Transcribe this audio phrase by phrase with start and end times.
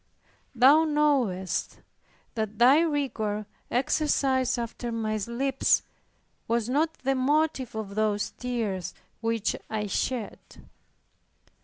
[0.55, 1.81] Thou knowest
[2.33, 5.83] that Thy rigor, exercised after my slips,
[6.47, 10.39] was not the motive of those tears which I shed.